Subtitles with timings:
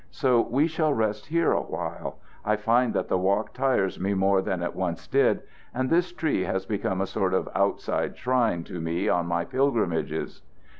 [0.09, 2.17] So we shall rest here a while.
[2.43, 5.43] I find that the walk tires me more than it once did,
[5.75, 10.41] and this tree has become a sort of outside shrine to me on my pilgrimages."